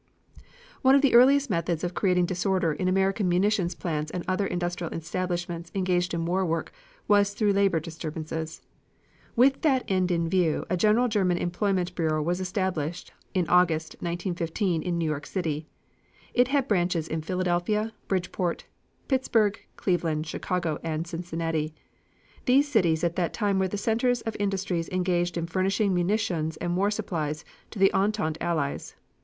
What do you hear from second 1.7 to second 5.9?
of creating disorder in American munition plants and other industrial establishments